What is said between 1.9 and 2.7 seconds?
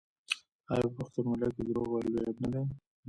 لوی عیب نه دی؟